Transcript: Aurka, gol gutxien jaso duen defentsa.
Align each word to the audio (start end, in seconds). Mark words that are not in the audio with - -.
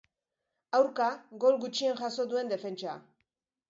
Aurka, 0.77 1.11
gol 1.45 1.61
gutxien 1.67 2.03
jaso 2.03 2.29
duen 2.35 2.53
defentsa. 2.57 3.01